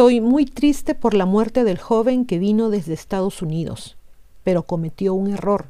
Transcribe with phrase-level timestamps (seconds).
[0.00, 3.98] Estoy muy triste por la muerte del joven que vino desde Estados Unidos,
[4.44, 5.66] pero cometió un error.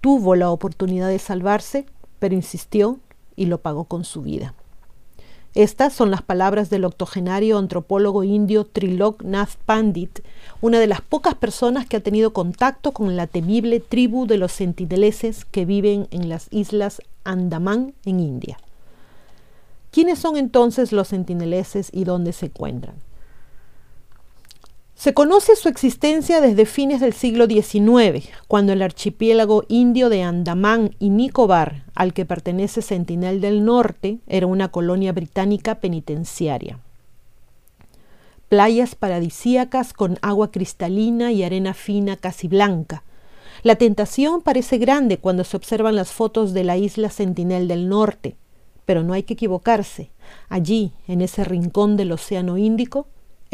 [0.00, 1.86] Tuvo la oportunidad de salvarse,
[2.18, 2.98] pero insistió
[3.36, 4.54] y lo pagó con su vida.
[5.54, 10.22] Estas son las palabras del octogenario antropólogo indio Trilok Nath Pandit,
[10.60, 14.50] una de las pocas personas que ha tenido contacto con la temible tribu de los
[14.50, 18.58] sentineleses que viven en las islas Andaman en India.
[19.92, 22.96] ¿Quiénes son entonces los sentineleses y dónde se encuentran?
[24.96, 30.96] Se conoce su existencia desde fines del siglo XIX, cuando el archipiélago indio de Andamán
[30.98, 36.78] y Nicobar, al que pertenece Sentinel del Norte, era una colonia británica penitenciaria.
[38.48, 43.02] Playas paradisíacas con agua cristalina y arena fina casi blanca.
[43.62, 48.36] La tentación parece grande cuando se observan las fotos de la isla Sentinel del Norte,
[48.86, 50.10] pero no hay que equivocarse.
[50.48, 53.08] Allí, en ese rincón del Océano Índico,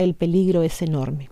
[0.05, 1.31] el peligro es enorme.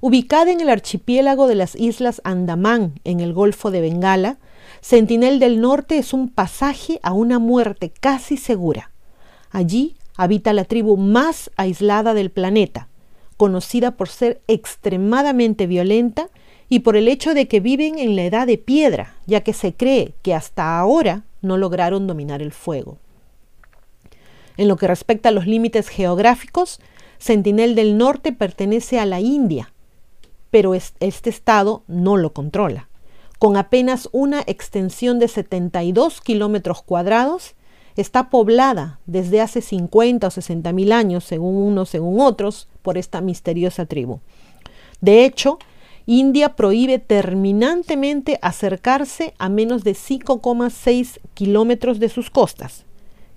[0.00, 4.38] Ubicada en el archipiélago de las Islas Andamán, en el Golfo de Bengala,
[4.80, 8.90] Sentinel del Norte es un pasaje a una muerte casi segura.
[9.50, 12.88] Allí habita la tribu más aislada del planeta,
[13.36, 16.30] conocida por ser extremadamente violenta
[16.68, 19.74] y por el hecho de que viven en la edad de piedra, ya que se
[19.74, 22.98] cree que hasta ahora no lograron dominar el fuego.
[24.56, 26.80] En lo que respecta a los límites geográficos,
[27.22, 29.72] Sentinel del Norte pertenece a la India,
[30.50, 32.88] pero este estado no lo controla.
[33.38, 37.54] Con apenas una extensión de 72 kilómetros cuadrados,
[37.94, 43.20] está poblada desde hace 50 o 60 mil años, según unos, según otros, por esta
[43.20, 44.18] misteriosa tribu.
[45.00, 45.60] De hecho,
[46.06, 52.84] India prohíbe terminantemente acercarse a menos de 5,6 kilómetros de sus costas.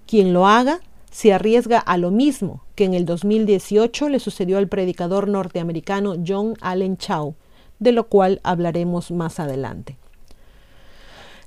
[0.08, 0.80] Quien lo haga
[1.16, 6.56] se arriesga a lo mismo que en el 2018 le sucedió al predicador norteamericano John
[6.60, 7.36] Allen Chow,
[7.80, 9.98] de lo cual hablaremos más adelante.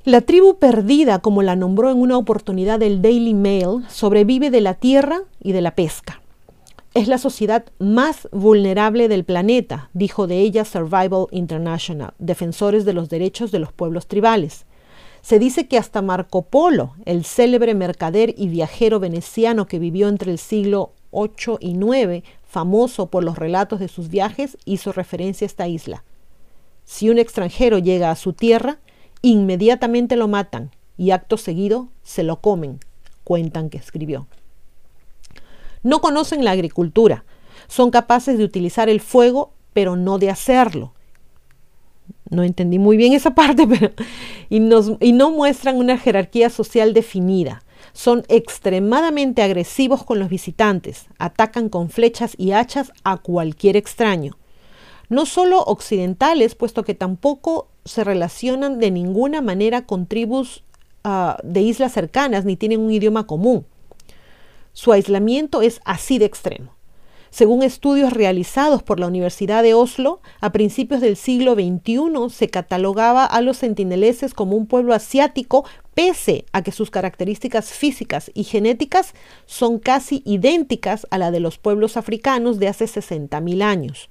[0.05, 4.73] La tribu perdida, como la nombró en una oportunidad el Daily Mail, sobrevive de la
[4.73, 6.23] tierra y de la pesca.
[6.95, 13.11] Es la sociedad más vulnerable del planeta, dijo de ella Survival International, defensores de los
[13.11, 14.65] derechos de los pueblos tribales.
[15.23, 20.33] Se dice que hasta Marco Polo, el célebre mercader y viajero veneciano que vivió entre
[20.33, 25.49] el siglo 8 y 9, famoso por los relatos de sus viajes, hizo referencia a
[25.49, 26.05] esta isla.
[26.85, 28.79] Si un extranjero llega a su tierra,
[29.21, 32.81] inmediatamente lo matan y acto seguido se lo comen,
[33.25, 34.27] cuentan que escribió.
[35.83, 37.25] No conocen la agricultura,
[37.69, 40.93] son capaces de utilizar el fuego, pero no de hacerlo.
[42.31, 43.93] No entendí muy bien esa parte, pero
[44.49, 51.91] y, no muestran una jerarquía social definida son extremadamente agresivos con los visitantes, atacan con
[51.91, 54.37] flechas y hachas a cualquier extraño.
[55.09, 60.63] No solo occidentales, puesto que tampoco se relacionan de ninguna manera con tribus
[61.03, 63.67] ah, de islas cercanas ni tienen un idioma común.
[64.73, 66.78] Su aislamiento es así de extremo.
[67.31, 73.25] Según estudios realizados por la Universidad de Oslo, a principios del siglo XXI se catalogaba
[73.25, 79.15] a los sentineleses como un pueblo asiático, pese a que sus características físicas y genéticas
[79.47, 84.09] son casi idénticas a la de los pueblos africanos de hace 60.000 años.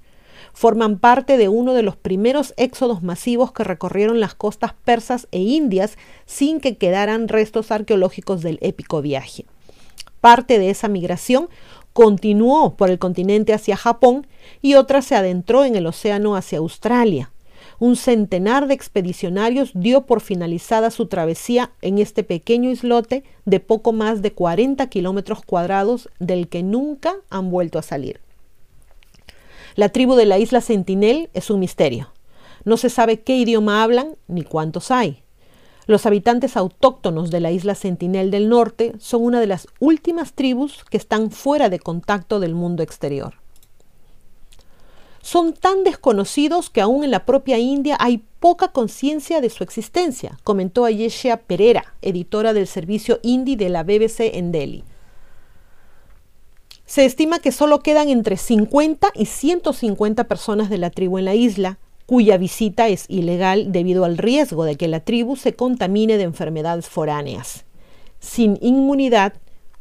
[0.52, 5.40] Forman parte de uno de los primeros éxodos masivos que recorrieron las costas persas e
[5.40, 9.46] indias sin que quedaran restos arqueológicos del épico viaje.
[10.20, 11.48] Parte de esa migración
[11.92, 14.26] continuó por el continente hacia Japón
[14.62, 17.30] y otra se adentró en el océano hacia Australia.
[17.80, 23.92] Un centenar de expedicionarios dio por finalizada su travesía en este pequeño islote de poco
[23.92, 28.20] más de 40 kilómetros cuadrados del que nunca han vuelto a salir.
[29.76, 32.12] La tribu de la isla Sentinel es un misterio.
[32.64, 35.22] No se sabe qué idioma hablan ni cuántos hay.
[35.88, 40.84] Los habitantes autóctonos de la isla Sentinel del Norte son una de las últimas tribus
[40.84, 43.36] que están fuera de contacto del mundo exterior.
[45.22, 50.38] Son tan desconocidos que aún en la propia India hay poca conciencia de su existencia,
[50.44, 54.84] comentó Ayesha Pereira, editora del servicio Indie de la BBC en Delhi.
[56.84, 61.34] Se estima que solo quedan entre 50 y 150 personas de la tribu en la
[61.34, 66.22] isla, cuya visita es ilegal debido al riesgo de que la tribu se contamine de
[66.22, 67.66] enfermedades foráneas.
[68.18, 69.34] Sin inmunidad,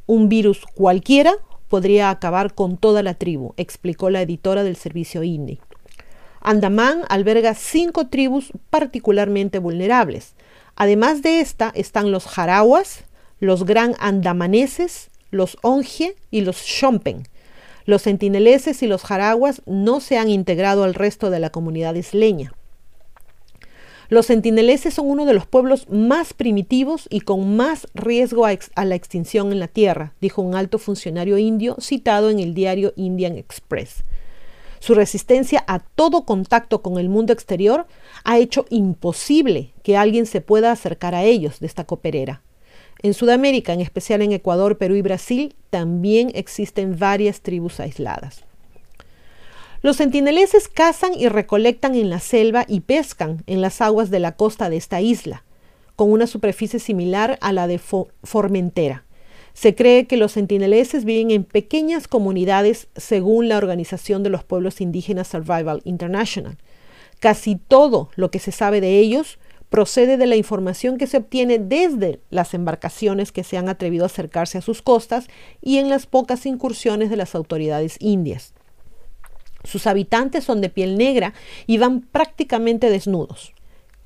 [0.07, 1.35] un virus cualquiera
[1.69, 5.62] podría acabar con toda la tribu, explicó la editora del servicio INDI.
[6.41, 10.35] Andamán alberga cinco tribus particularmente vulnerables.
[10.75, 13.06] Además de esta están los jarawas,
[13.39, 17.23] los gran andamaneses, los onge y los shompen,
[17.87, 22.51] Los sentineleses y los jaraguas no se han integrado al resto de la comunidad isleña.
[24.09, 28.83] Los sentineleses son uno de los pueblos más primitivos y con más riesgo a, a,
[28.83, 33.37] la extinción en la Tierra, dijo un alto funcionario indio citado en el diario Indian
[33.37, 34.03] Express.
[34.79, 37.87] Su resistencia a todo contacto con el mundo exterior
[38.25, 42.41] ha hecho imposible que alguien se pueda acercar a ellos, destacó Pereira.
[43.03, 48.44] En Sudamérica, en especial en Ecuador, Perú y Brasil, también existen varias tribus aisladas.
[49.81, 54.35] Los sentineleses cazan y recolectan en la selva y pescan en las aguas de la
[54.35, 55.44] costa de esta isla,
[55.95, 59.03] con una superficie similar a la de Formentera.
[59.53, 64.81] Se cree que los sentineleses viven en pequeñas comunidades según la Organización de los Pueblos
[64.81, 66.57] Indígenas Survival International.
[67.19, 71.59] Casi todo lo que se sabe de ellos procede de la información que se obtiene
[71.59, 75.27] desde las embarcaciones que se han atrevido a acercarse a sus costas
[75.61, 78.53] y en las pocas incursiones de las autoridades indias.
[79.63, 81.33] Sus habitantes son de piel negra
[81.65, 83.53] y van prácticamente desnudos.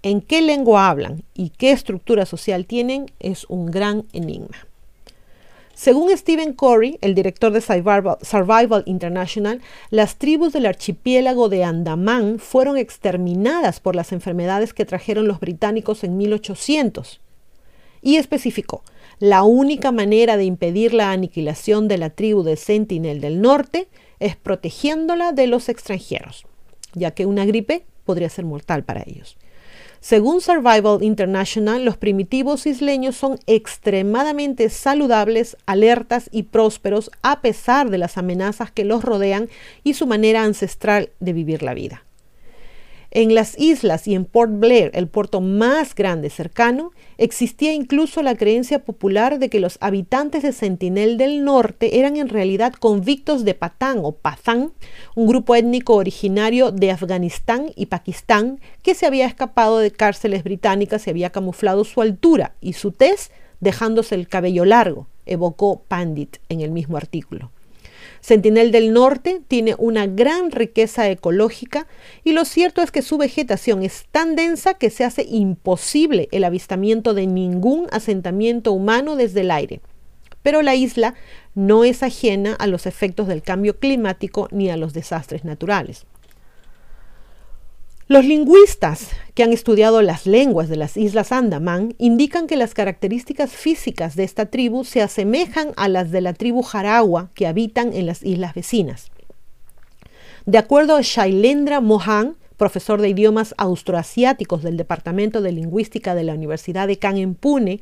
[0.02, 4.71] En qué lengua hablan y qué estructura social tienen es un gran enigma.
[5.82, 12.78] Según Stephen Corey, el director de Survival, International, las tribus del archipiélago de Andamán fueron
[12.78, 17.20] exterminadas por las enfermedades que trajeron los británicos en 1800.
[18.04, 18.84] Y especificó,
[19.18, 23.88] la única manera de impedir la aniquilación de la tribu de Sentinel del Norte
[24.20, 26.46] es protegiéndola de los extranjeros,
[26.94, 29.36] ya que una gripe podría ser mortal para ellos.
[30.02, 38.00] Según Survival International, los primitivos isleños son extremadamente saludables, alertas y prósperos a pesar de
[38.00, 39.48] las amenazas que los rodean
[39.84, 42.04] y su manera ancestral de vivir la vida.
[43.14, 48.36] En las islas y en Port Blair, el puerto más grande cercano, existía incluso la
[48.36, 53.54] creencia popular de que los habitantes de Sentinel del Norte eran en realidad convictos de
[53.54, 54.72] Patán o Pathan,
[55.14, 61.06] un grupo étnico originario de Afganistán y Pakistán que se había escapado de cárceles británicas
[61.06, 63.30] y había camuflado su altura y su tez
[63.60, 67.52] dejándose el cabello largo, evocó Pandit en el mismo artículo.
[68.20, 71.88] Sentinel del Norte tiene una gran riqueza ecológica
[72.24, 76.44] y lo cierto es que su vegetación es tan densa que se hace imposible el
[76.44, 79.82] avistamiento de ningún asentamiento humano desde el aire.
[80.44, 81.16] Pero la isla
[81.54, 86.06] no es ajena a los efectos del cambio climático ni a los desastres naturales.
[88.12, 93.52] Los lingüistas que han estudiado las lenguas de las Islas Andamán indican que las características
[93.52, 98.08] físicas de esta tribu se asemejan a las de la tribu Jaragua que habitan en
[98.08, 99.12] las islas vecinas.
[100.46, 106.34] De acuerdo a Shailendra Mohan, profesor de idiomas austroasiáticos del Departamento de Lingüística de la
[106.34, 107.80] Universidad de Khan en Pune,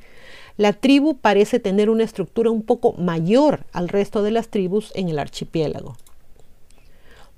[0.57, 5.09] la tribu parece tener una estructura un poco mayor al resto de las tribus en
[5.09, 5.97] el archipiélago.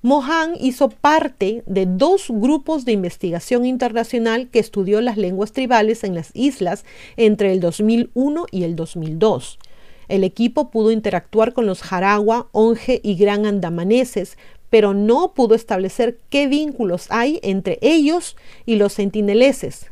[0.03, 6.15] Mohan hizo parte de dos grupos de investigación internacional que estudió las lenguas tribales en
[6.15, 6.85] las islas
[7.17, 9.59] entre el 2001 y el 2002.
[10.07, 14.39] El equipo pudo interactuar con los Jaragua, Onge y Gran Andamaneses,
[14.71, 19.91] pero no pudo establecer qué vínculos hay entre ellos y los sentineleses.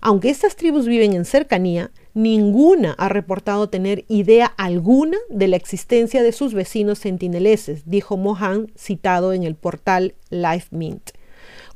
[0.00, 6.22] Aunque estas tribus viven en cercanía, ninguna ha reportado tener idea alguna de la existencia
[6.22, 11.10] de sus vecinos sentineleses, dijo Mohan, citado en el portal LifeMint.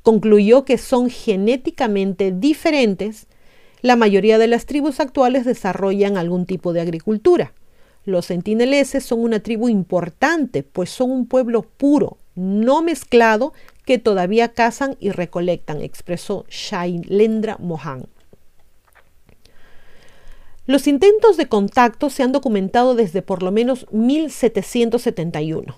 [0.03, 3.27] Concluyó que son genéticamente diferentes.
[3.83, 7.53] La mayoría de las tribus actuales desarrollan algún tipo de agricultura.
[8.05, 13.53] Los sentineleses son una tribu importante, pues son un pueblo puro, no mezclado,
[13.85, 18.07] que todavía cazan y recolectan, expresó Shailendra Mohan.
[20.73, 25.77] Los intentos de contacto se han documentado desde por lo menos 1771.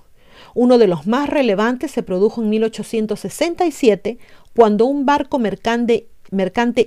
[0.54, 4.18] Uno de los más relevantes se produjo en 1867,
[4.54, 6.06] cuando un barco mercante,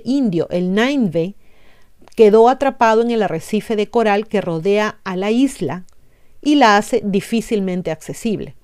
[0.06, 1.34] indio, el Nineveh,
[2.16, 5.84] quedó atrapado en el arrecife de coral que rodea a la isla
[6.40, 8.54] y la hace difícilmente accesible.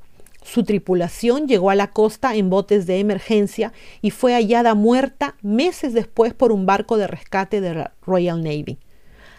[0.42, 5.92] Su tripulación llegó a la costa en botes de emergencia y fue hallada muerta meses
[5.92, 8.78] después por un barco de rescate de la Royal Navy.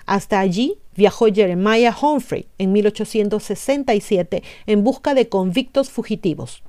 [0.05, 6.63] Hasta allí viajó Jeremiah Humphrey en 1867 en busca de convictos fugitivos.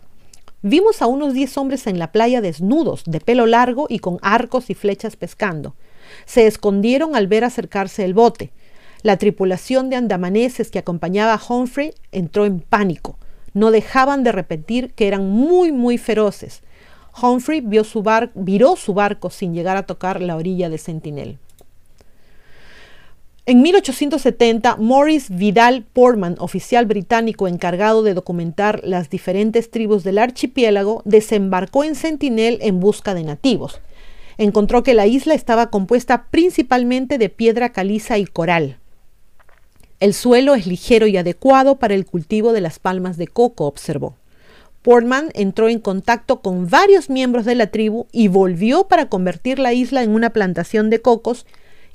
[0.63, 4.71] Vimos a unos diez hombres en la playa desnudos, de pelo largo y con arcos
[4.71, 5.77] y flechas pescando.
[6.25, 8.53] Se escondieron al ver acercarse el bote.
[9.03, 13.19] La tripulación de andamaneses que acompañaba a Humphrey entró en pánico.
[13.53, 16.63] No dejaban de repetir que eran muy, muy feroces.
[17.21, 21.39] Humphrey viró su barco sin llegar a tocar la orilla de Sentinel.
[23.49, 31.03] En 1870, Morris Vidal Portman, oficial británico encargado de documentar las diferentes tribus del archipiélago,
[31.05, 33.81] desembarcó en Sentinel en busca de nativos.
[34.37, 38.81] Encontró que la isla estaba compuesta principalmente de piedra caliza y coral.
[40.01, 44.17] El suelo es ligero y adecuado para el cultivo de las palmas de coco, observó.
[44.83, 49.73] Portman entró en contacto con varios miembros de la tribu y volvió para convertir la
[49.73, 51.47] isla en una plantación de cocos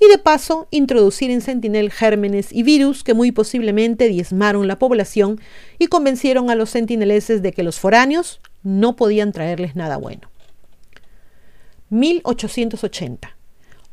[0.02, 5.40] y de paso introducir en Sentinel gérmenes y virus que muy posiblemente diezmaron la población
[5.78, 10.32] y convencieron a los sentineleses de que los foráneos no podían traerles nada bueno.
[11.90, 13.38] 1880.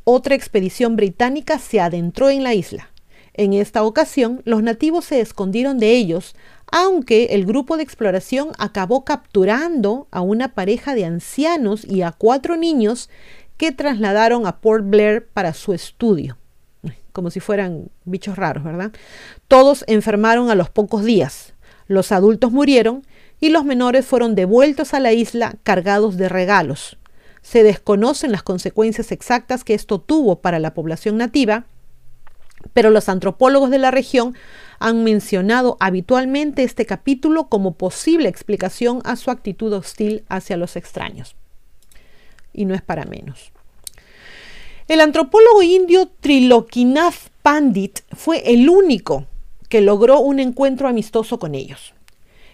[0.05, 2.91] Otra expedición británica se adentró en la isla.
[3.35, 6.35] En esta ocasión, los nativos se escondieron de ellos,
[6.73, 12.57] aunque el grupo de exploración acabó capturando a una pareja de ancianos y a cuatro
[12.57, 13.11] niños
[13.59, 16.39] que trasladaron a Port Blair para su estudio,
[17.13, 18.93] como si fueran bichos raros, ¿verdad?
[19.49, 21.55] Todos enfermaron a los pocos días,
[21.89, 23.05] los adultos murieron
[23.41, 26.99] y los menores fueron devueltos a la isla cargados de regalos.
[27.43, 31.65] Se desconocen las consecuencias exactas que esto tuvo para la población nativa,
[32.73, 34.37] pero los antropólogos de la región
[34.79, 41.35] han mencionado habitualmente este capítulo como posible explicación a su actitud hostil hacia los extraños
[42.59, 43.53] y no es para menos.
[44.89, 49.27] El antropólogo indio Trilokinath Pandit fue el único
[49.69, 51.95] que logró un encuentro amistoso con ellos.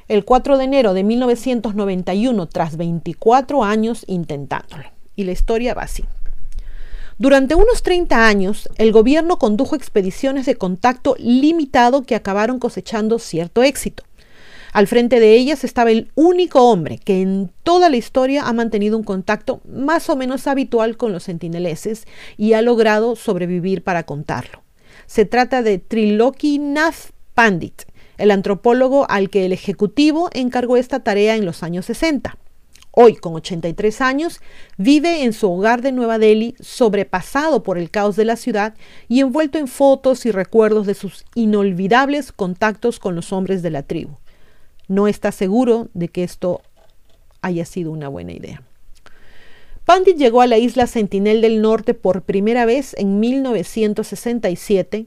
[0.09, 4.85] El 4 de enero de 1991, tras 24 años intentándolo.
[5.17, 6.05] Y la historia va así.
[7.17, 13.63] Durante unos 30 años, el gobierno condujo expediciones de contacto limitado que acabaron cosechando cierto
[13.63, 14.03] éxito.
[14.75, 18.99] Al frente de ellas estaba el único hombre que en toda la historia ha mantenido
[18.99, 24.65] un contacto más o menos habitual con los sentineleses y ha logrado sobrevivir para contarlo.
[25.07, 27.83] Se trata de Triloki Nath Pandit,
[28.19, 32.37] el antropólogo al que el Ejecutivo encargó esta tarea en los años 60.
[32.91, 34.41] Hoy, con 83 años,
[34.77, 38.75] vive en su hogar de Nueva Delhi, sobrepasado por el caos de la ciudad
[39.07, 43.85] y envuelto en fotos y recuerdos de sus inolvidables contactos con los hombres de la
[43.85, 44.17] tribu
[44.89, 46.63] no está seguro de que esto
[47.43, 48.63] haya sido una buena idea.
[49.85, 55.07] Pandit llegó a la isla Sentinel del Norte por primera vez en 1967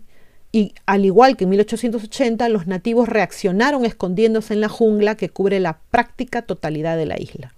[0.51, 5.60] y, al igual que en 1880, los nativos reaccionaron escondiéndose en la jungla que cubre
[5.60, 7.53] la práctica totalidad de la isla.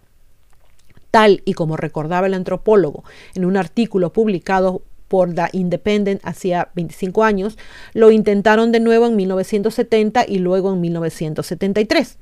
[1.11, 3.03] Tal y como recordaba el antropólogo
[3.35, 7.57] en un artículo publicado por The Independent hacía 25 años,
[7.93, 12.17] lo intentaron de nuevo en 1970 y luego en 1973.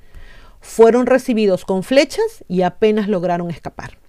[0.60, 4.00] Fueron recibidos con flechas y apenas lograron escapar.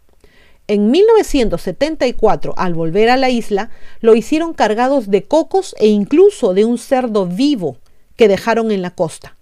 [0.66, 3.70] En 1974, al volver a la isla,
[4.00, 7.78] lo hicieron cargados de cocos e incluso de un cerdo vivo
[8.16, 9.36] que dejaron en la costa.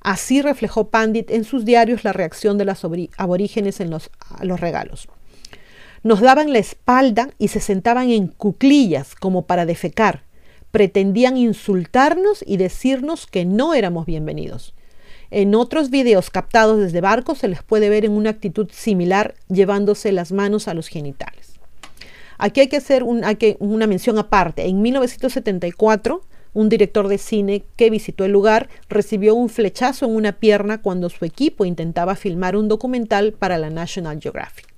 [0.00, 2.84] Así reflejó Pandit en sus diarios la reacción de los
[3.18, 4.10] aborígenes en los,
[4.40, 5.08] regalos.
[6.04, 10.24] Nos daban la espalda y se sentaban en cuclillas como para defecar.
[10.72, 14.74] Pretendían insultarnos y decirnos que no éramos bienvenidos.
[15.30, 20.10] En otros videos captados desde barcos se les puede ver en una actitud similar llevándose
[20.10, 21.52] las manos a los genitales.
[22.36, 24.66] Aquí hay que hacer una mención aparte.
[24.66, 30.32] En 1974, un director de cine que visitó el lugar recibió un flechazo en una
[30.32, 34.71] pierna cuando su equipo intentaba filmar un documental para la National Geographic.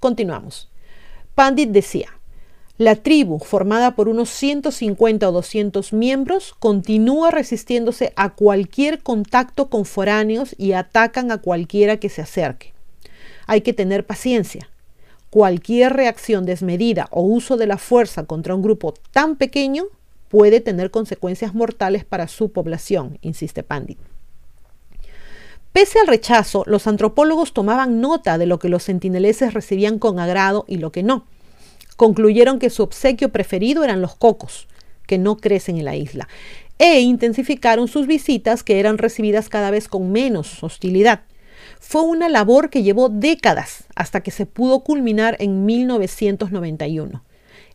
[0.00, 0.68] Continuamos.
[1.34, 2.08] Pandit decía,
[2.78, 9.86] la tribu, formada por unos 150 o 200 miembros, continúa resistiéndose a cualquier contacto con
[9.86, 12.74] foráneos y atacan a cualquiera que se acerque.
[13.46, 14.68] Hay que tener paciencia.
[15.30, 19.84] Cualquier reacción desmedida o uso de la fuerza contra un grupo tan pequeño
[20.28, 23.98] puede tener consecuencias mortales para su población, insiste Pandit.
[25.76, 30.64] Pese al rechazo, los antropólogos tomaban nota de lo que los sentineleses recibían con agrado
[30.66, 31.26] y lo que no.
[31.98, 34.68] Concluyeron que su obsequio preferido eran los cocos,
[35.06, 36.28] que no crecen en la isla,
[36.78, 41.24] e intensificaron sus visitas que eran recibidas cada vez con menos hostilidad.
[41.78, 47.22] Fue una labor que llevó décadas hasta que se pudo culminar en 1991.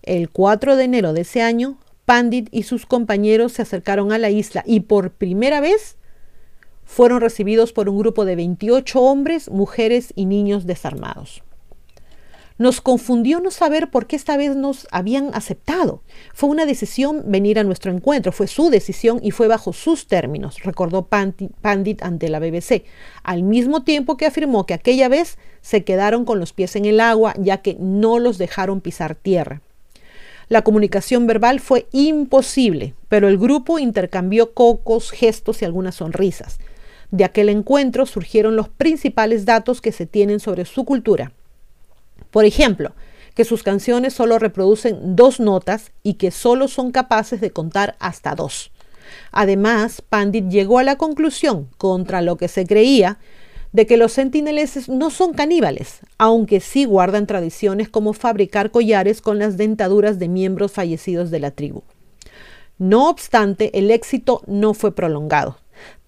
[0.02, 4.32] El 4 de enero de ese año, Pandit y sus compañeros se acercaron a la
[4.32, 5.98] isla y por primera vez
[6.92, 11.42] fueron recibidos por un grupo de 28 hombres, mujeres y niños desarmados.
[12.58, 16.04] Nos confundió no saber por qué esta vez nos habían aceptado.
[16.34, 20.62] Fue una decisión venir a nuestro encuentro, fue su decisión y fue bajo sus términos,
[20.64, 22.84] recordó Pandit ante la BBC,
[23.24, 27.00] al mismo tiempo que afirmó que aquella vez se quedaron con los pies en el
[27.00, 29.62] agua ya que no los dejaron pisar tierra.
[30.50, 36.60] La comunicación verbal fue imposible, pero el grupo intercambió cocos, gestos y algunas sonrisas.
[37.12, 41.34] De aquel encuentro surgieron los principales datos que se tienen sobre su cultura.
[42.32, 42.94] Por ejemplo,
[43.36, 48.36] que sus canciones solo reproducen dos notas y que solo son capaces de contar hasta
[48.36, 48.72] dos.
[49.32, 53.20] Además, Pandit llegó a la conclusión, contra lo que se creía,
[53.74, 59.40] de que los sentineleses no son caníbales, aunque sí guardan tradiciones como fabricar collares con
[59.40, 61.84] las dentaduras de miembros fallecidos de la tribu.
[62.78, 65.61] No obstante, el éxito no fue prolongado.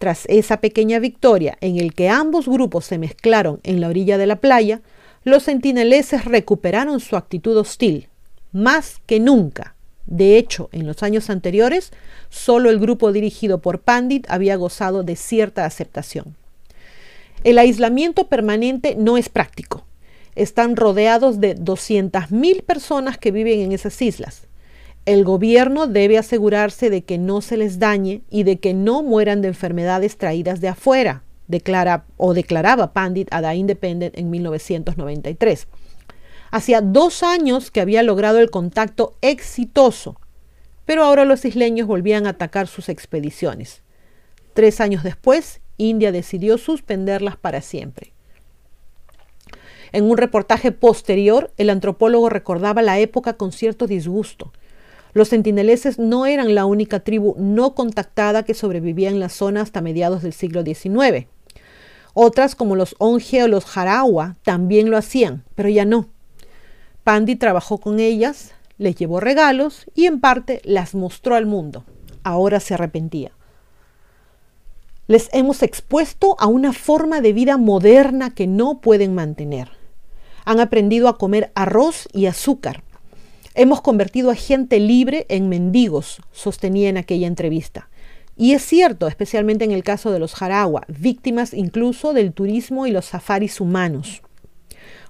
[0.04, 4.28] Tras esa pequeña victoria en el que ambos grupos se mezclaron en la orilla de
[4.28, 4.82] la playa,
[5.24, 8.10] los sentineleses recuperaron su actitud hostil,
[8.52, 9.76] más que nunca.
[10.06, 11.94] De hecho, en los años anteriores,
[12.30, 16.36] solo el grupo dirigido por Pandit había gozado de cierta aceptación.
[17.46, 19.86] El aislamiento permanente no es práctico.
[20.36, 24.48] Están rodeados de 200.000 personas que viven en esas islas.
[25.06, 29.42] El gobierno debe asegurarse de que no se les dañe y de que no mueran
[29.42, 35.68] de enfermedades traídas de afuera, declara o declaraba Pandit a The Independent en 1993.
[36.52, 40.18] Hacía dos años que había logrado el contacto exitoso,
[40.86, 43.82] pero ahora los isleños volvían a atacar sus expediciones.
[44.54, 48.14] Tres años después, India decidió suspenderlas para siempre.
[49.92, 54.54] En un reportaje posterior, el antropólogo recordaba la época con cierto disgusto.
[55.14, 59.82] Los sentineleses no eran la única tribu no contactada que sobrevivía en la zona hasta
[59.82, 61.28] mediados del siglo XIX.
[62.14, 66.10] Otras, como los Onge o los Jarawa, también lo hacían, pero ya no.
[67.04, 71.84] Pandi trabajó con ellas, les llevó regalos y en parte las mostró al mundo.
[72.24, 73.32] Ahora se arrepentía.
[75.08, 79.72] Les hemos expuesto a una forma de vida moderna que no pueden mantener.
[80.46, 82.84] Han aprendido a comer arroz y azúcar.
[83.56, 87.88] Hemos convertido a gente libre en mendigos, sostenía en aquella entrevista.
[88.36, 92.92] Y es cierto, especialmente en el caso de los Jarawa, víctimas incluso del turismo y
[92.92, 94.24] los safaris humanos.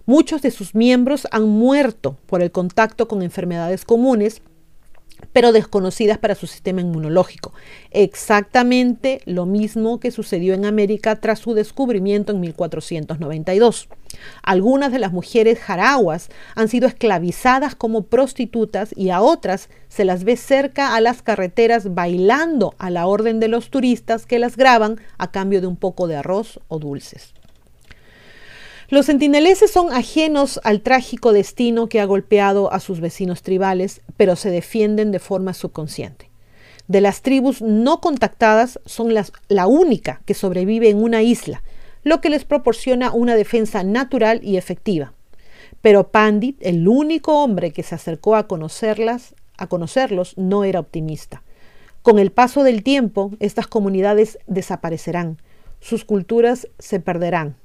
[0.05, 4.41] Muchos de sus miembros han muerto por el contacto con enfermedades comunes
[5.31, 7.53] pero desconocidas para su sistema inmunológico.
[7.91, 13.89] Exactamente lo mismo que sucedió en América tras su descubrimiento en 1492.
[14.43, 20.23] Algunas de las mujeres jaraguas han sido esclavizadas como prostitutas y a otras se las
[20.23, 24.99] ve cerca a las carreteras bailando a la orden de los turistas que las graban
[25.17, 27.33] a cambio de un poco de arroz o dulces.
[28.89, 34.35] Los sentineleses son ajenos al trágico destino que ha golpeado a sus vecinos tribales, pero
[34.35, 36.29] se defienden de forma subconsciente.
[36.87, 41.63] De las tribus no contactadas son las, la única que sobrevive en una isla,
[42.03, 45.13] lo que les proporciona una defensa natural y efectiva.
[45.81, 51.41] Pero Pandit, el único hombre que se acercó a conocerlas, a conocerlos, no era optimista.
[52.01, 55.37] Con el paso del tiempo, estas comunidades desaparecerán,
[55.79, 57.55] sus culturas se perderán,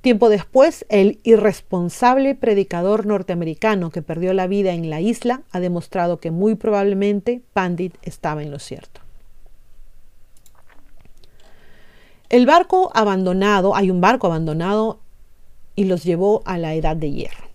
[0.00, 6.20] Tiempo después, el irresponsable predicador norteamericano que perdió la vida en la isla ha demostrado
[6.20, 9.00] que muy probablemente Pandit estaba en lo cierto.
[12.28, 15.00] El barco abandonado, hay un barco abandonado
[15.74, 17.48] y los llevó a la Edad de Hierro.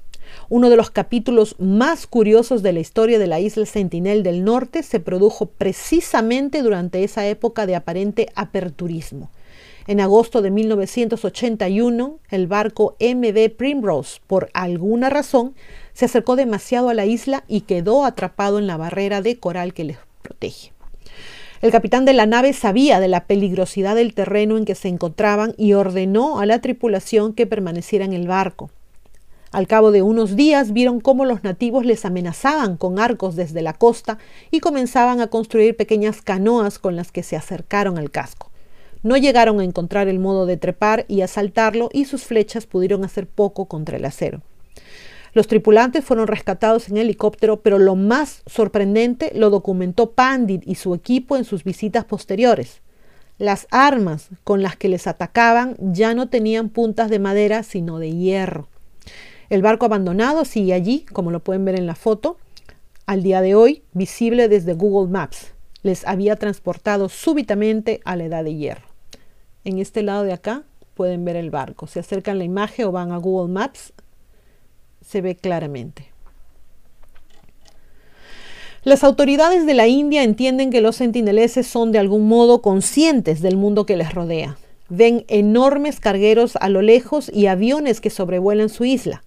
[0.50, 4.84] Uno de los capítulos más curiosos de la historia de la isla Sentinel del Norte
[4.84, 9.30] se produjo precisamente durante esa época de aparente aperturismo.
[9.86, 15.56] En agosto de 1981, el barco MV Primrose, por alguna razón,
[15.94, 19.84] se acercó demasiado a la isla y quedó atrapado en la barrera de coral que
[19.84, 20.72] les protege.
[21.62, 25.54] El capitán de la nave sabía de la peligrosidad del terreno en que se encontraban
[25.58, 28.70] y ordenó a la tripulación que permaneciera en el barco.
[29.52, 33.74] Al cabo de unos días vieron cómo los nativos les amenazaban con arcos desde la
[33.74, 34.18] costa
[34.50, 38.53] y comenzaban a construir pequeñas canoas con las que se acercaron al casco.
[39.04, 43.28] No llegaron a encontrar el modo de trepar y asaltarlo y sus flechas pudieron hacer
[43.28, 44.42] poco contra el acero.
[45.34, 50.94] Los tripulantes fueron rescatados en helicóptero, pero lo más sorprendente lo documentó Pandit y su
[50.94, 52.82] equipo en sus visitas posteriores.
[53.40, 58.16] Las armas con las que les atacaban ya no tenían puntas de madera, sino de
[58.16, 58.68] hierro.
[59.50, 62.38] El barco abandonado sigue allí, como lo pueden ver en la foto,
[63.06, 65.52] al día de hoy visible desde Google Maps.
[65.82, 68.93] Les había transportado súbitamente a la edad de hierro.
[69.66, 71.88] En este lado de acá pueden ver el barco.
[71.88, 73.94] Se acercan la imagen o van a Google Maps,
[75.02, 76.12] se ve claramente.
[78.84, 83.56] Las autoridades de la India entienden que los sentineleses son de algún modo conscientes del
[83.56, 84.58] mundo que les rodea.
[84.90, 89.24] Ven enormes cargueros a lo lejos y aviones que sobrevuelan su isla.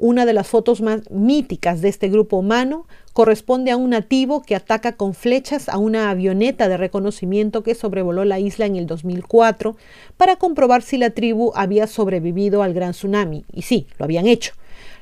[0.00, 4.54] Una de las fotos más míticas de este grupo humano corresponde a un nativo que
[4.54, 9.76] ataca con flechas a una avioneta de reconocimiento que sobrevoló la isla en el 2004
[10.16, 13.44] para comprobar si la tribu había sobrevivido al gran tsunami.
[13.52, 14.52] Y sí, lo habían hecho.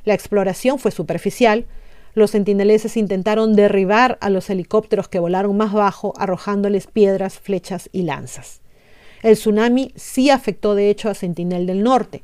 [0.06, 1.66] La exploración fue superficial.
[2.14, 8.04] Los sentineleses intentaron derribar a los helicópteros que volaron más bajo, arrojándoles piedras, flechas y
[8.04, 8.62] lanzas.
[9.22, 12.22] El tsunami sí afectó de hecho a Sentinel del Norte.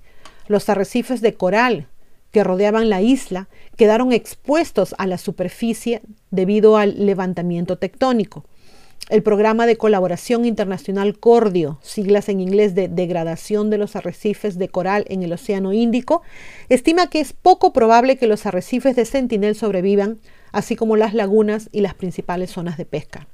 [0.49, 1.89] Los arrecifes de coral
[2.33, 8.45] que rodeaban la isla quedaron expuestos a la superficie debido al levantamiento tectónico.
[9.09, 14.69] El programa de colaboración internacional Cordio, siglas en inglés de degradación de los arrecifes de
[14.69, 16.23] coral en el Océano Índico,
[16.69, 20.19] estima que es poco probable que los arrecifes de Sentinel sobrevivan,
[20.53, 23.27] así como las lagunas y las principales zonas de pesca.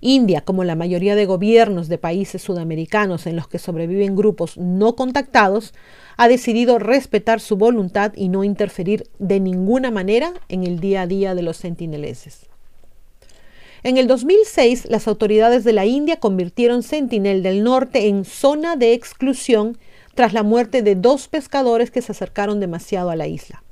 [0.00, 4.96] India, como la mayoría de gobiernos de países sudamericanos en los que sobreviven grupos no
[4.96, 5.74] contactados,
[6.16, 11.06] ha decidido respetar su voluntad y no interferir de ninguna manera en el día a
[11.06, 12.46] día de los sentineleses.
[13.82, 18.94] En el 2006, las autoridades de la India convirtieron Sentinel del Norte en zona de
[18.94, 19.78] exclusión
[20.14, 23.62] tras la muerte de dos pescadores que se acercaron demasiado a la isla.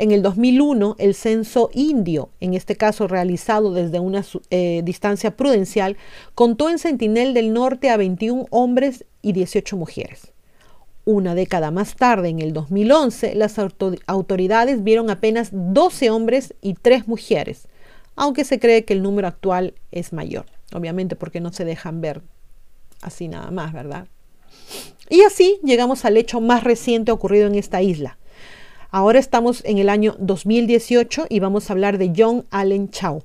[0.00, 5.96] En el 2001, el censo indio, en este caso realizado desde una eh, distancia prudencial,
[6.36, 10.32] contó en Sentinel del Norte a 21 hombres y 18 mujeres.
[11.04, 13.56] Una década más tarde, en el 2011, las
[14.06, 17.66] autoridades vieron apenas 12 hombres y 3 mujeres,
[18.14, 22.22] aunque se cree que el número actual es mayor, obviamente porque no se dejan ver
[23.02, 24.06] así nada más, ¿verdad?
[25.10, 28.16] Y así llegamos al hecho más reciente ocurrido en esta isla,
[28.90, 33.22] Ahora estamos en el año 2018 y vamos a hablar de John Allen Chow.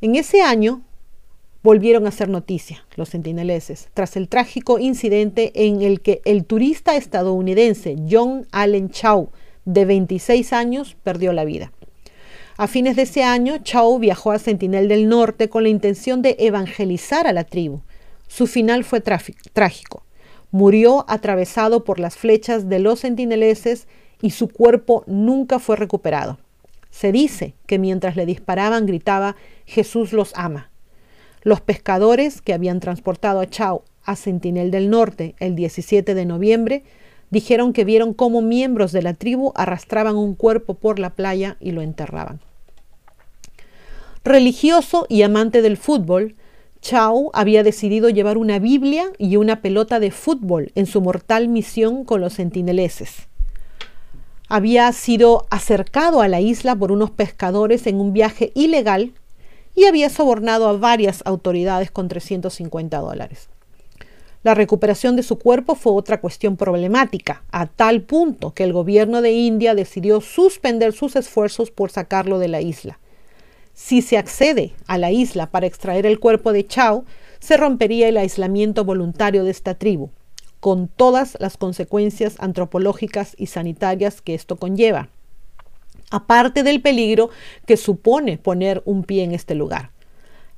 [0.00, 0.82] En ese año
[1.62, 6.96] volvieron a hacer noticia los sentineleses tras el trágico incidente en el que el turista
[6.96, 9.28] estadounidense John Allen Chow,
[9.64, 11.70] de 26 años, perdió la vida.
[12.56, 16.34] A fines de ese año, Chow viajó a Sentinel del Norte con la intención de
[16.40, 17.82] evangelizar a la tribu.
[18.26, 20.02] Su final fue trágico.
[20.50, 23.86] Murió atravesado por las flechas de los sentineleses
[24.24, 26.38] y su cuerpo nunca fue recuperado.
[26.88, 30.70] Se dice que mientras le disparaban gritaba, Jesús los ama.
[31.42, 36.84] Los pescadores que habían transportado a Chao a Sentinel del Norte el 17 de noviembre
[37.28, 41.72] dijeron que vieron cómo miembros de la tribu arrastraban un cuerpo por la playa y
[41.72, 42.40] lo enterraban.
[44.24, 46.34] Religioso y amante del fútbol,
[46.80, 52.06] Chao había decidido llevar una Biblia y una pelota de fútbol en su mortal misión
[52.06, 53.28] con los sentineleses
[54.48, 59.12] había sido acercado a la isla por unos pescadores en un viaje ilegal
[59.74, 63.48] y había sobornado a varias autoridades con 350 dólares.
[64.42, 69.22] La recuperación de su cuerpo fue otra cuestión problemática, a tal punto que el gobierno
[69.22, 72.98] de India decidió suspender sus esfuerzos por sacarlo de la isla.
[73.72, 77.06] Si se accede a la isla para extraer el cuerpo de Chao,
[77.40, 80.10] se rompería el aislamiento voluntario de esta tribu,
[80.64, 85.10] con todas las consecuencias antropológicas y sanitarias que esto conlleva,
[86.10, 87.28] aparte del peligro
[87.66, 89.90] que supone poner un pie en este lugar.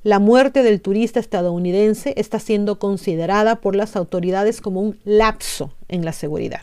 [0.03, 6.05] La muerte del turista estadounidense está siendo considerada por las autoridades como un lapso en
[6.05, 6.61] la seguridad.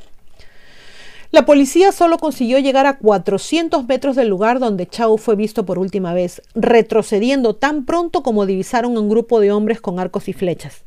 [1.31, 5.79] La policía solo consiguió llegar a 400 metros del lugar donde Chao fue visto por
[5.79, 10.87] última vez, retrocediendo tan pronto como divisaron un grupo de hombres con arcos y flechas.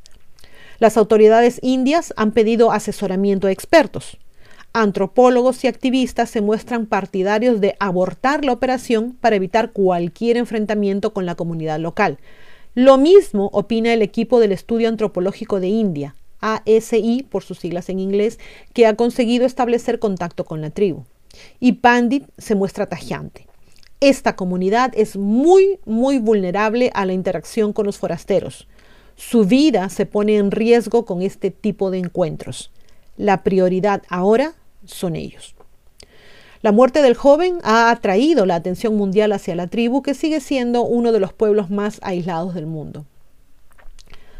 [0.79, 4.17] Las autoridades indias han pedido asesoramiento a expertos.
[4.73, 11.25] Antropólogos y activistas se muestran partidarios de abortar la operación para evitar cualquier enfrentamiento con
[11.25, 12.19] la comunidad local.
[12.75, 17.97] Lo mismo opina el equipo del Estudio Antropológico de India, ASI por sus siglas en
[17.97, 18.37] inglés,
[18.73, 21.05] que ha conseguido establecer contacto con la tribu.
[21.59, 23.47] Y Pandit se muestra tajante.
[23.99, 28.67] Esta comunidad es muy, muy vulnerable a la interacción con los forasteros.
[29.17, 32.71] Su vida se pone en riesgo con este tipo de encuentros.
[33.17, 34.53] La prioridad ahora
[34.85, 35.55] son ellos.
[36.61, 40.83] La muerte del joven ha atraído la atención mundial hacia la tribu, que sigue siendo
[40.83, 43.05] uno de los pueblos más aislados del mundo.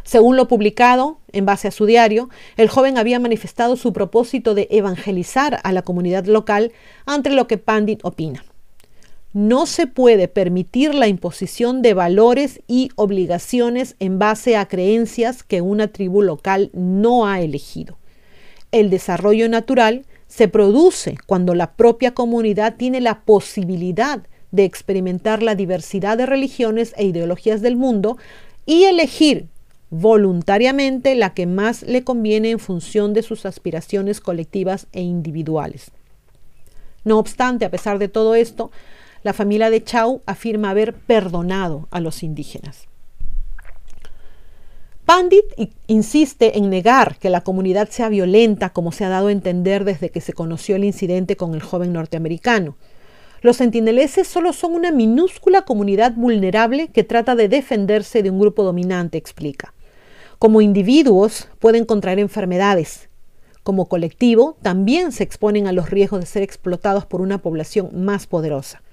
[0.03, 4.67] Según lo publicado, en base a su diario, el joven había manifestado su propósito de
[4.69, 6.71] evangelizar a la comunidad local
[7.07, 8.45] ante lo que Pandit opina.
[9.37, 15.61] No se puede permitir la imposición de valores y obligaciones en base a creencias que
[15.61, 17.99] una tribu local no ha elegido.
[18.71, 25.53] El desarrollo natural se produce cuando la propia comunidad tiene la posibilidad de experimentar la
[25.53, 28.17] diversidad de religiones e ideologías del mundo
[28.65, 29.49] y elegir
[29.91, 35.91] voluntariamente la que más le conviene en función de sus aspiraciones colectivas e individuales.
[37.03, 38.71] No obstante, a pesar de todo esto,
[39.27, 42.87] la familia de Chau afirma haber perdonado a los indígenas.
[45.03, 45.43] Pandit
[45.87, 50.11] insiste en negar que la comunidad sea violenta como se ha dado a entender desde
[50.11, 52.77] que se conoció el incidente con el joven norteamericano.
[53.41, 58.63] Los sentineleses solo son una minúscula comunidad vulnerable que trata de defenderse de un grupo
[58.63, 59.73] dominante, explica.
[60.39, 63.09] Como individuos pueden contraer enfermedades.
[63.63, 68.25] Como colectivo también se exponen a los riesgos de ser explotados por una población más
[68.25, 68.83] poderosa.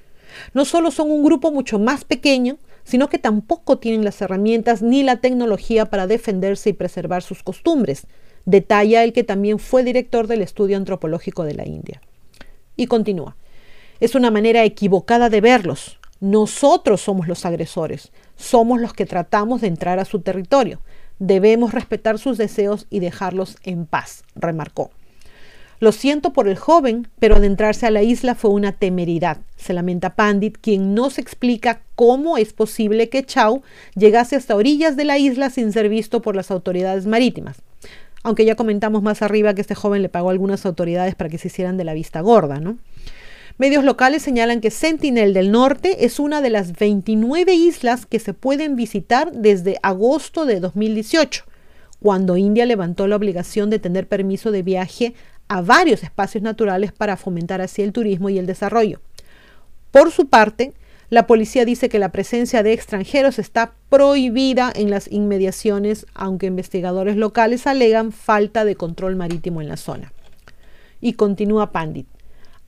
[0.53, 5.03] No solo son un grupo mucho más pequeño, sino que tampoco tienen las herramientas ni
[5.03, 8.07] la tecnología para defenderse y preservar sus costumbres,
[8.45, 12.01] detalla el que también fue director del estudio antropológico de la India.
[12.77, 13.37] Y continúa.
[14.01, 15.99] Es una manera equivocada de verlos.
[16.21, 20.81] Nosotros somos los agresores, somos los que tratamos de entrar a su territorio.
[21.19, 24.91] Debemos respetar sus deseos y dejarlos en paz, remarcó.
[25.81, 30.15] Lo siento por el joven, pero adentrarse a la isla fue una temeridad, se lamenta
[30.15, 33.63] Pandit, quien no se explica cómo es posible que Chau
[33.95, 37.63] llegase hasta orillas de la isla sin ser visto por las autoridades marítimas.
[38.23, 41.39] Aunque ya comentamos más arriba que este joven le pagó a algunas autoridades para que
[41.39, 42.79] se hicieran de la vista gorda, ¿no?
[43.57, 48.35] Medios locales señalan que Sentinel del Norte es una de las 29 islas que se
[48.35, 51.45] pueden visitar desde agosto de 2018,
[52.03, 55.15] cuando India levantó la obligación de tener permiso de viaje
[55.49, 59.01] a varios espacios naturales para fomentar así el turismo y el desarrollo.
[59.91, 60.75] Por su parte,
[61.11, 67.17] la policía dice que la presencia de extranjeros está prohibida en las inmediaciones, aunque investigadores
[67.17, 70.13] locales alegan falta de control marítimo en la zona.
[71.01, 72.09] Y continúa Pandit.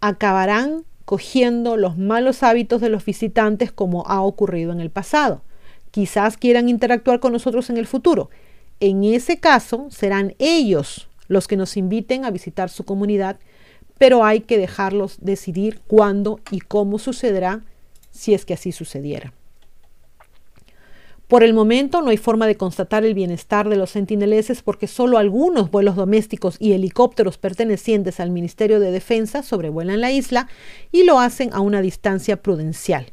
[0.01, 5.43] Acabarán cogiendo los malos hábitos de los visitantes como ha ocurrido en el pasado.
[5.91, 8.29] Quizás quieran interactuar con nosotros en el futuro.
[8.81, 13.39] En ese caso, serán ellos los que nos inviten a visitar su comunidad,
[13.99, 17.63] pero hay que dejarlos decidir cuándo y cómo sucederá
[18.11, 19.33] si es que así sucediera.
[21.29, 25.19] Por el momento no hay forma de constatar el bienestar de los sentineleses porque solo
[25.19, 30.49] algunos vuelos domésticos y helicópteros pertenecientes al Ministerio de Defensa sobrevuelan la isla
[30.93, 33.13] y lo hacen a una distancia prudencial.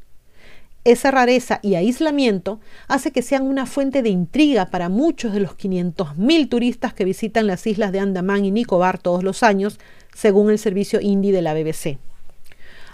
[0.86, 5.52] Esa rareza y aislamiento hace que sean una fuente de intriga para muchos de los
[5.52, 9.80] 500.000 turistas que visitan las islas de Andamán y Nicobar todos los años,
[10.14, 12.00] según el servicio INDI de la BBC.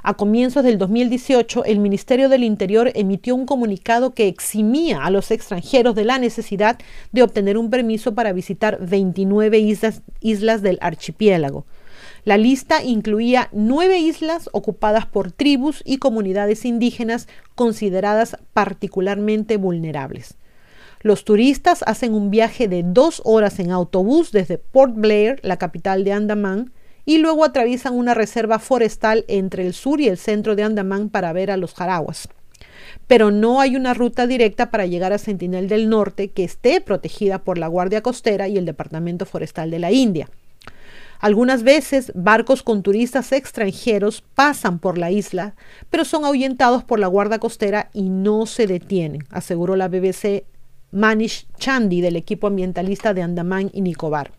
[0.03, 5.31] A comienzos del 2018, el Ministerio del Interior emitió un comunicado que eximía a los
[5.31, 6.77] extranjeros de la necesidad
[7.11, 11.65] de obtener un permiso para visitar 29 islas, islas del archipiélago.
[12.25, 20.35] La lista incluía nueve islas ocupadas por tribus y comunidades indígenas consideradas particularmente vulnerables.
[21.01, 26.03] Los turistas hacen un viaje de dos horas en autobús desde Port Blair, la capital
[26.03, 26.73] de Andamán,
[27.05, 31.31] y luego atraviesan una reserva forestal entre el sur y el centro de Andamán para
[31.31, 32.27] ver a los jaraguas.
[33.07, 37.39] Pero no hay una ruta directa para llegar a Sentinel del Norte que esté protegida
[37.43, 40.29] por la Guardia Costera y el Departamento Forestal de la India.
[41.19, 45.53] Algunas veces barcos con turistas extranjeros pasan por la isla,
[45.89, 50.45] pero son ahuyentados por la guardia costera y no se detienen, aseguró la BBC
[50.91, 54.31] Manish Chandi del equipo ambientalista de Andamán y Nicobar.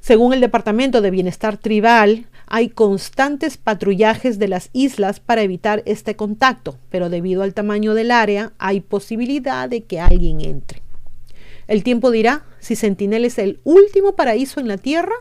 [0.00, 6.16] Según el Departamento de Bienestar Tribal, hay constantes patrullajes de las islas para evitar este
[6.16, 10.80] contacto, pero debido al tamaño del área hay posibilidad de que alguien entre.
[11.66, 15.14] El tiempo dirá si Sentinel es el último paraíso en la Tierra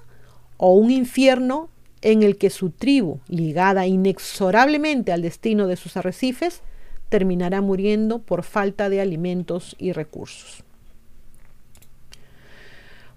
[0.57, 1.69] o un infierno
[2.01, 6.61] en el que su tribu, ligada inexorablemente al destino de sus arrecifes,
[7.09, 10.63] terminará muriendo por falta de alimentos y recursos.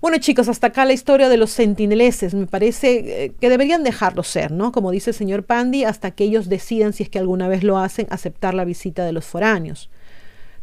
[0.01, 2.33] Bueno chicos, hasta acá la historia de los sentineleses.
[2.33, 4.71] Me parece eh, que deberían dejarlo ser, ¿no?
[4.71, 7.79] Como dice el señor Pandi, hasta que ellos decidan, si es que alguna vez lo
[7.79, 9.91] hacen, aceptar la visita de los foráneos.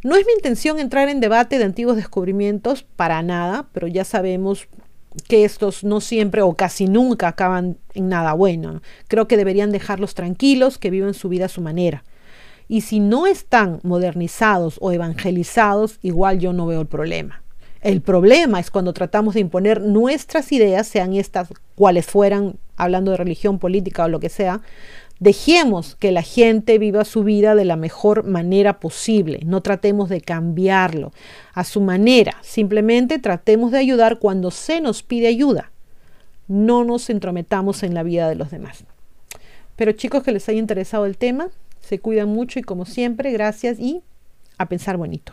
[0.02, 4.68] No es mi intención entrar en debate de antiguos descubrimientos, para nada, pero ya sabemos
[5.28, 8.82] que estos no siempre o casi nunca acaban en nada bueno.
[9.08, 12.04] Creo que deberían dejarlos tranquilos, que viven su vida a su manera.
[12.68, 17.42] Y si no están modernizados o evangelizados, igual yo no veo el problema.
[17.80, 23.16] El problema es cuando tratamos de imponer nuestras ideas, sean estas cuales fueran, hablando de
[23.16, 24.60] religión, política o lo que sea,
[25.18, 30.20] Dejemos que la gente viva su vida de la mejor manera posible, no tratemos de
[30.20, 31.12] cambiarlo
[31.54, 35.72] a su manera, simplemente tratemos de ayudar cuando se nos pide ayuda.
[36.48, 38.84] No nos entrometamos en la vida de los demás.
[39.74, 41.48] Pero chicos que les haya interesado el tema,
[41.80, 44.02] se cuidan mucho y como siempre, gracias y
[44.58, 45.32] a pensar bonito.